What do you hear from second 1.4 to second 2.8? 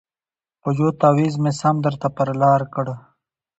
مي سم درته پر لار